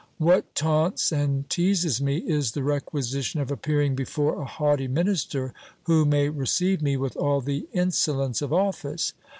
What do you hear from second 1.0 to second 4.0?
and teases me, is the requisition of appearing